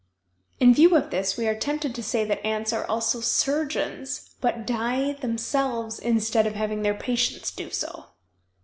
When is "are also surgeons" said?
2.73-4.31